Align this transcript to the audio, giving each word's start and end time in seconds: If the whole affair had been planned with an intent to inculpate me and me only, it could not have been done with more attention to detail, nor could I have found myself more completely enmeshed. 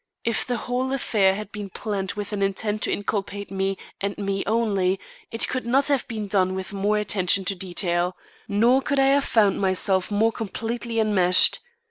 If 0.23 0.47
the 0.47 0.57
whole 0.57 0.91
affair 0.93 1.35
had 1.35 1.51
been 1.51 1.69
planned 1.69 2.13
with 2.13 2.33
an 2.33 2.41
intent 2.41 2.81
to 2.81 2.91
inculpate 2.91 3.51
me 3.51 3.77
and 4.01 4.17
me 4.17 4.43
only, 4.47 4.99
it 5.29 5.47
could 5.47 5.63
not 5.63 5.89
have 5.89 6.07
been 6.07 6.25
done 6.27 6.55
with 6.55 6.73
more 6.73 6.97
attention 6.97 7.45
to 7.45 7.53
detail, 7.53 8.17
nor 8.47 8.81
could 8.81 8.97
I 8.99 9.09
have 9.09 9.25
found 9.25 9.61
myself 9.61 10.09
more 10.09 10.31
completely 10.31 10.99
enmeshed. 10.99 11.59